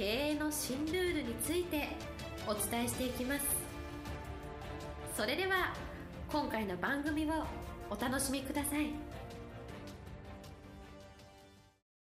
[0.00, 1.88] 経営の新ルールについて
[2.46, 3.44] お伝えしていきます。
[5.14, 5.74] それでは
[6.32, 7.44] 今回の番組を
[7.90, 8.86] お楽しみください。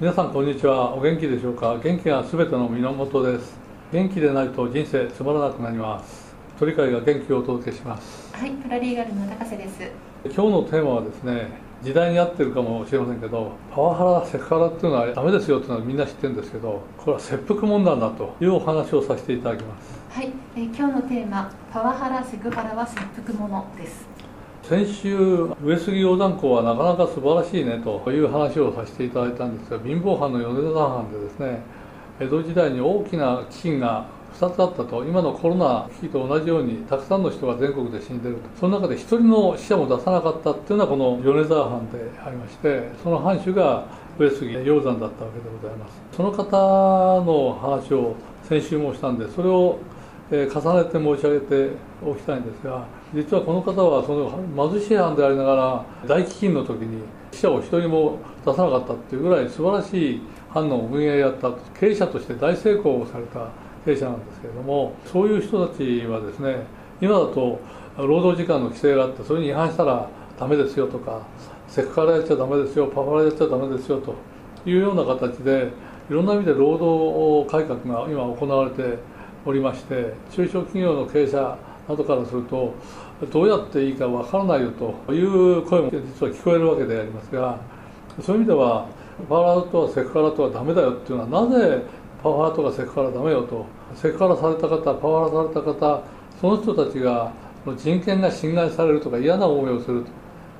[0.00, 0.94] 皆さんこんにちは。
[0.94, 1.78] お元気でしょうか？
[1.84, 3.58] 元気がすべての源です。
[3.92, 6.34] 元気でないと人生つまらなくなります。
[6.58, 8.34] 鳥飼が元気をお届けします。
[8.34, 9.82] はいパラリーガルの高瀬です。
[10.24, 11.50] 今日のテーマはですね
[11.82, 19.98] 時代に合ってるかもしれませんけどパワハラセクハラっていうのはダメですよっていうのはみんな知ってるんですけどこれは切腹問題だというお話をさせていただきます。
[20.10, 24.06] はい、えー、今日のテーマパワハラセクハラは切腹ものです。
[24.62, 31.60] 先週上杉鷹山校はなかなか素晴らしいねという話をさせていただいたんですが貧乏藩の米沢藩でですね
[32.18, 34.06] 江戸時代に大きな飢饉が
[34.38, 38.42] 2つあったと今のコロナ危機と同じようにたくさんの人が全国で死んでると。
[38.60, 43.86] その中で1人の死者も出さなかったっていうのはこの米沢藩でありましてその藩主が
[44.18, 46.00] 上杉鷹山だったわけでございます。
[46.12, 46.44] その方
[47.24, 49.78] の話を先週もしたんでそれを
[50.30, 51.70] 重ねて申し上げて
[52.04, 52.84] おきたいんですが
[53.14, 63.50] 実はこの方はその貧しい藩でありながら大飢饉の時に死者を1人も出さなかったっていうぐらい素晴らしい藩の運営やった経営者として大成功をされた
[63.86, 66.66] 弊社なんですけれどもそういう人たちはですね
[67.00, 67.60] 今だと
[67.96, 71.22] 労働時間の規制があってそれに違反したらダメですよとか
[71.68, 74.14] セクハラやっちゃダメですよパワハラやっちゃダメですよと
[74.68, 75.70] いうような形で
[76.10, 78.98] いろんな意味で労働改革が今行われて
[79.44, 81.56] おりまして中小企業の経営者
[81.88, 82.74] などからすると
[83.30, 87.58] どうやっていいかわからないよという声も実は聞こえるわけでありますが
[88.20, 88.88] そういう意味では
[89.28, 91.82] パワハラとはセクハラとはダメだよっていうのはなぜ
[92.22, 96.02] パワハラとかセクハラダメよとセクハラされた方パワハラされた方
[96.40, 97.32] その人たちが
[97.76, 100.10] 人権が侵害されるとか嫌な思いをすると。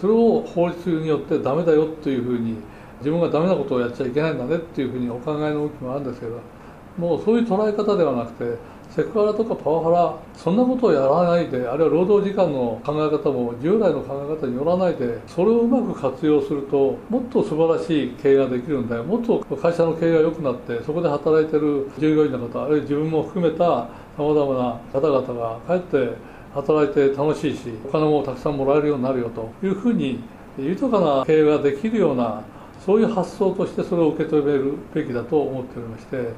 [0.00, 2.56] それを法律によってダメだよというふうに
[3.00, 6.40] 自分がダメなことをやっちゃいけないんだねっていうふうにお考えの動きもあるんですけど
[6.96, 8.58] もうそういう捉え方ではなくて
[8.90, 23.88] セクハラとかパワハラそんなことをやらないであるいは労働時間の考え方も従来の考え方によらないでそれをうまく活用するともっと素晴らしい経営ができるんだよもっと会社の経営が良くなってそこで働いてる従業員の方あるいは自分も含めたさ
[24.18, 26.16] まざまな方々がかえって
[26.54, 30.18] 働いて楽しいしお金もたくさんもらえるようになるよというふうに
[30.58, 32.42] 豊かな経営ができるような
[32.84, 36.32] そういう発想としてそれを受け止めるべきだと思っておりまして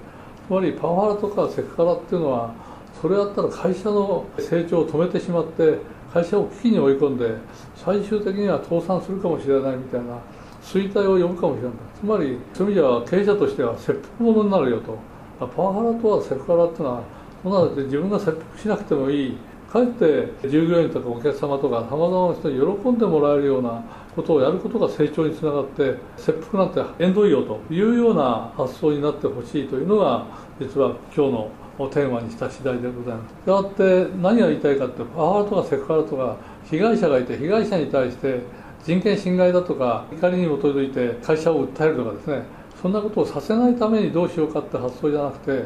[0.50, 2.52] つまりパワハラとかセクハラっていうのは
[3.00, 5.78] それやったら会社の成長を止めてしまって
[6.12, 7.34] 会社を危機に追い込んで
[7.76, 10.18] 最終的には倒産するかもしれないみたいな
[10.60, 11.72] 衰退を呼ぶかもしれない。
[12.00, 14.98] つまりそういう意味では経営者としては切腹者になるよと。
[15.38, 17.02] パワハラとはセクハラっていうのは
[17.44, 19.36] そんなで自分が切腹しなくてもいい。
[19.70, 23.82] かえって従業員とかお客様とかさまざまな人に喜んでもらえるような
[24.16, 30.26] ことをやることが成長につながって切腹なんて縁遠いよというような発想になってほしいというのが
[30.58, 31.50] 実は今日の
[31.88, 33.32] テーマにした次第でございます。
[33.32, 36.36] したがって何が言いたいかってパワハラとかセクハラとか
[36.68, 38.40] 被害者がいて被害者に対して
[38.84, 42.42] 人権侵害だとか怒りに基づいて会社を訴えるとかですね
[42.82, 45.64] そんなことをさせないためにどうしようかって発想じゃなくて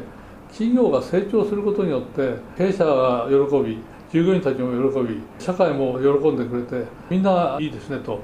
[0.51, 3.79] 企業が成長することによって経営者が喜び
[4.15, 8.21] 従業員たちも喜び社会も喜んでくれてみんないいですねと。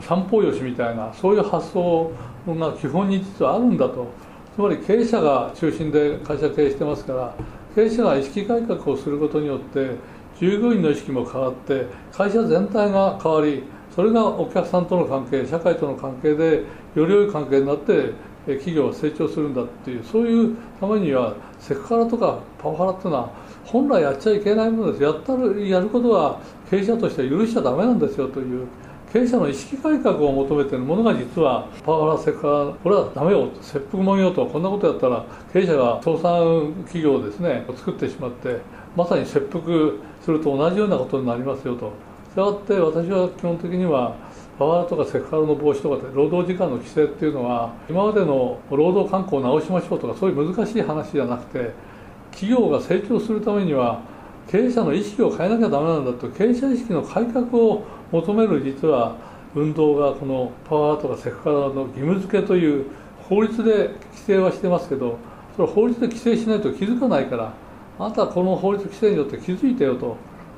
[0.00, 2.10] 三方よしみたいなそういう発想
[2.48, 4.06] が基本に実はあるんだと。
[4.54, 7.34] つまり経営者が中心で会社経営してますから
[7.74, 9.96] 経営者が意識改革をすることによって
[10.40, 16.62] 従業員の意識も変わって会社全体が変わりそれがお客さんとの関係社会との関係で
[16.94, 18.12] より良い関係になって
[18.46, 23.30] 企業は成長するんだっていうそういうためにはセクハラとかパワハラっていうのは
[23.64, 25.02] 本来やっちゃいけないものです。
[25.02, 28.66] やったるやることは経営者として許しちゃダメなんですよという
[29.12, 38.58] 経営者の意識改革を求めてるものが実はパワハラセクハラこれはダメよ切腹もんよとこんなことやったら経営者が倒産企業をですね作ってしまって
[38.96, 39.62] まさに切腹
[40.20, 41.92] すると同じようなことになりますよと。
[42.32, 44.16] したがって私は基本的には
[44.58, 51.72] パワハラとかセクハラの防止とか労働時間の規制っていうのは今までの労働慣行を直しましょうとかそういう難しい話じゃなくて
[52.30, 54.00] 企業が成長するためには
[54.48, 59.16] 経営者の意識を変えなきゃダメなんだと経営者意識の改革を求める実は
[59.54, 62.86] 運動がこのパワーとかセクハラの義務付けという
[63.28, 65.18] 法律で規制はしてますけど
[65.56, 67.54] それ法律で規制しないと気づかないから
[67.98, 70.16] あなたはこの法律規制によって気づいてよと。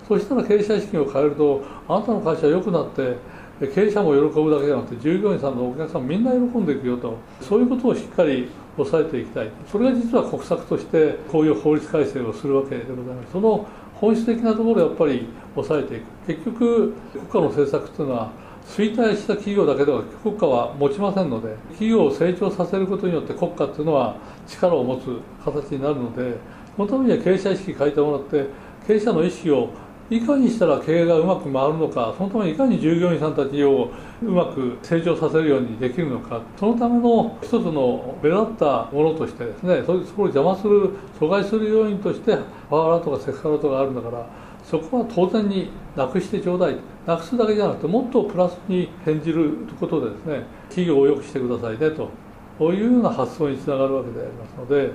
[0.09, 3.17] そしたら経営者資金を変えるとあなたの会社は良くなって
[3.61, 7.17] 経営者も喜ぶだけじゃなくて従業員さんのお客さんみんな喜んでいくよと。
[7.41, 9.51] そういうことをしっかり抑えていきたい。
[9.71, 13.33] それが実は国策としてこういう法律改正をするわけでございます。
[13.33, 16.05] その本質的なところをやっぱり抑えていく。
[16.27, 18.31] 結局国家の政策というのは
[18.67, 24.17] 衰退した企業だけでは国家は持ちませんので企業を成長させることによって国家っていうのは
[24.47, 26.37] 力を持つ形になるので
[26.77, 28.47] そのためには経営者意識変えてもらって
[28.87, 29.71] 経営者の意識を
[30.09, 33.91] いかにしたら経営がうまく回るのかそのためにいかに従業員さんたちを
[34.23, 42.39] うまく成長させるようにできるのかそのための一つの目立ったものとしてですねそれを邪魔する阻害する要因として
[42.71, 44.27] パワハラとかセクハラとかあるんだから
[44.65, 46.77] そこは当然になくしてちょうだい。
[47.07, 54.91] なくすだけじゃなくてもっとプラスに転じることでですね企業を良くしてくださいねというような発想につながるわけでありますので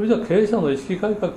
[0.00, 1.30] それじゃ経営者の意識改革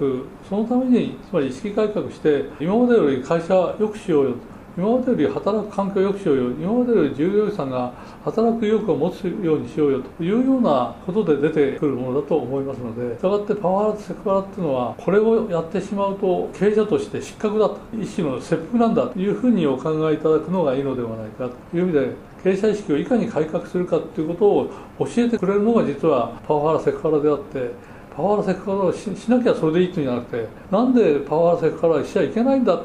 [0.48, 4.36] そのためにつまり意識改革して今までより会社良くしようよ
[4.78, 7.92] 今までより働く環境を良くしようよ今までより従業員さんが
[8.24, 24.70] 働く意欲を持つようにしようよというようなことで出てくるものだと思いますのでしたがってパワーラとセクハラっていうのはこれをやってしまうと経営者として失格だと一種の切腹なんだというふうにお考えいただくのがいいのではないかという意味で経営者意識をいかに改革するかということを
[25.00, 32.80] 教えてくれるのが実はパワハラセクハラであってパワハラセクハラをしなきゃそれでいいっていうんじゃなくてなんでパワハラセクハラしちゃいけないんだ？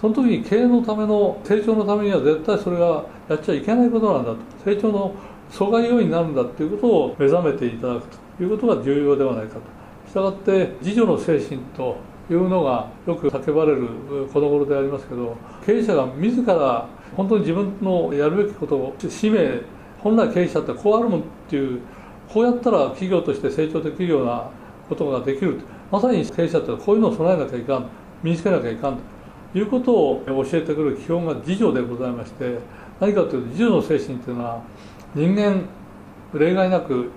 [0.00, 4.38] その時に経営のための成長のためには絶対それがやっちゃいけないことなんだと。
[4.64, 5.14] 成長の
[5.50, 8.06] 阻害要因になるんだということを目覚めていただく
[8.36, 9.60] ということが重要ではないかと。
[10.08, 11.96] したがって自助の精神と
[12.30, 13.88] いうのがよく叫ばれる
[14.32, 15.36] この頃でありますけど
[15.66, 16.86] 経営者が自ら
[17.16, 19.62] 本当に自分のやるべきことを使命
[19.98, 21.80] 本来経営者ってこうあるもんっていう
[22.28, 24.50] こうやったら企業として成長できるような
[24.88, 27.86] ことができるまさに経営者ってこういうのを備えなきゃいかん。
[28.22, 28.98] 身につけなきゃいかん
[29.52, 32.58] ということを教えてくる基本が自助でございまして
[33.00, 34.62] 何かというと自助の精神っていうのは
[35.14, 35.62] 人間
[36.34, 37.10] 例外なく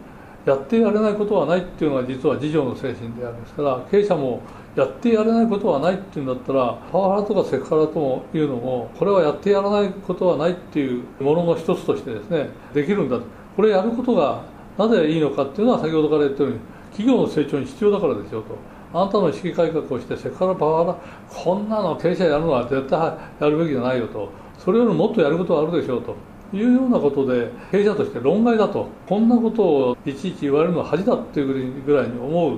[0.45, 3.38] やってやれないことはないっていうのが実は自助の精神である。
[3.38, 4.41] んですから経営者も
[4.75, 13.19] やってやれないことはないっていうんだったらパワハラとかセクハラというのもこれはやってやらないことはないっていうものの一つとしてですねできるんだ
[13.56, 14.44] これやることが
[14.77, 16.59] なぜいいのかっていうのは先ほどから言ったように
[16.91, 18.55] 企業の成長に必要だからですよと。
[18.93, 20.97] あなたの意識改革をしてセクハラパワハラ
[21.29, 24.29] こんなの経営者やるのは絶対やるべきじゃないよと。
[24.57, 26.15] それよりもっとやることはあるでしょうと
[26.53, 28.88] いうようなことで経営者として論外だと。
[29.07, 32.57] こんなことをいちいち言われるのは恥だっていうぐらいに思う。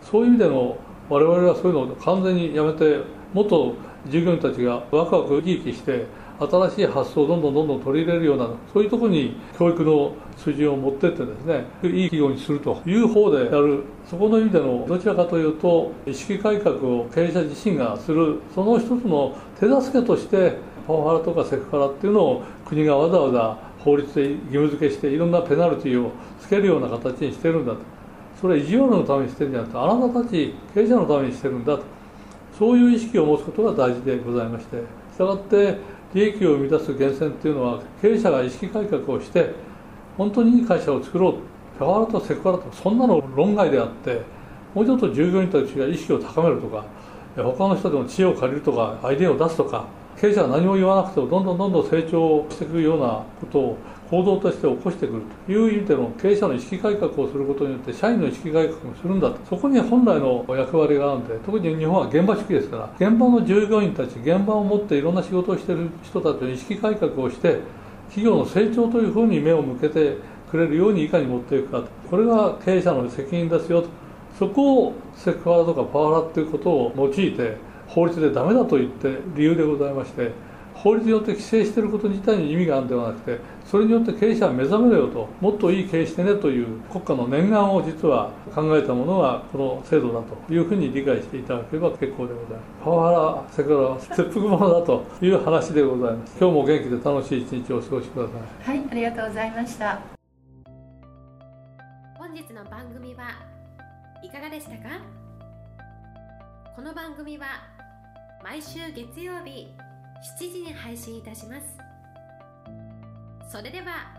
[0.00, 0.76] そういう意味での
[1.08, 3.00] 我々はそういうのを完全にやめて
[3.34, 3.74] もっと
[4.08, 6.06] 従業員たちがワクワク生き生きして
[6.40, 20.56] 新しい発想をどんどんどんどん取り入れるようなそういうところに教育の水準を持ってってですねいい企業にするという方でやるそこの意味でのどちらかというと意識改革を経営者自身がするその一つの手助けとして
[20.86, 27.80] パワハラとかセクハラっていうのを国がわざわざ法律で義務付けしていろんなペナルティをつけるような形にしてるんだと。
[28.40, 31.84] それは意地悪のためにしてるんじゃなくてあなたたち経営者のためにしてるんだと。
[32.58, 34.76] そういう意識を持つことが大事でございまして。
[35.12, 35.76] したがって
[36.14, 39.54] 利益を生み出す源泉というのは経営者が意識改革をして
[40.16, 41.34] 本当にいい会社を作ろう
[41.78, 44.22] パワハラとセクハラとそんなの論外であって
[44.74, 46.84] もうちょっと従業員たちが意識を高めるとか
[47.36, 49.86] 他の人でも知恵を借りるとかアイデアを出すとか
[50.20, 53.78] 経営者は何も言わなくてもどんどんどんどん成長していくようなことを
[54.10, 59.38] 行動として起こしてくるという意味での経営者の意識改革をすることによって社員の意識改革もするんだと。
[59.48, 67.60] そこに本来の役割があるんで特に日本は現場主義ですから現場の従業員たち現場を持っていろんな仕事をしている人たちの意識改革をして
[68.08, 70.18] 企業の成長というふうに目を向けて
[70.50, 71.86] くれるようにいかに持っていくかと。
[72.10, 73.88] これが経営者の責任ですよと。
[74.38, 77.56] そこをセクハラとかパワハラということを用いて
[77.94, 80.32] 法律でダメだと言って理由でございまして
[80.74, 92.62] 法律によって規制していること自体に意味があるんではなくてそれによって経営者は目覚めろよともっといい経営してねという国家の念願を実は考えたものがこの制度だというふうに理解していただければ結構でございます。
[92.82, 96.36] パワハラセクハラは切腹者だという話でございます。
[96.40, 98.32] 今日も元気で楽しい一日をお過ごしくださ
[98.72, 98.76] い。
[98.78, 100.00] はいありがとうございました。
[102.18, 103.24] 本日の番組は
[104.24, 104.78] いかがでしたか？
[106.74, 107.44] この番組は
[108.42, 109.68] 毎週月曜日
[110.38, 111.78] 7時に配信いたします。
[113.50, 114.12] それでは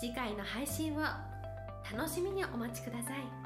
[0.00, 1.00] 次回の配信を
[1.96, 3.39] 楽しみにお待ちください。